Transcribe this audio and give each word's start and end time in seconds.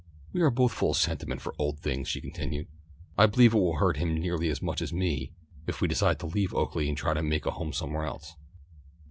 "We 0.33 0.41
are 0.41 0.49
both 0.49 0.71
full 0.71 0.89
of 0.89 0.97
sentiment 0.97 1.41
for 1.41 1.53
old 1.59 1.77
things," 1.77 2.07
she 2.07 2.21
continued. 2.21 2.67
"I 3.19 3.27
believe 3.27 3.53
it 3.53 3.59
will 3.59 3.75
hurt 3.75 3.97
him 3.97 4.15
nearly 4.17 4.49
as 4.49 4.59
much 4.59 4.81
as 4.81 4.91
me 4.91 5.31
if 5.67 5.79
we 5.79 5.87
decide 5.87 6.17
to 6.21 6.25
leave 6.25 6.55
Oaklea 6.55 6.89
and 6.89 6.97
try 6.97 7.13
to 7.13 7.21
make 7.21 7.45
a 7.45 7.51
home 7.51 7.71
somewhere 7.71 8.05
else." 8.05 8.35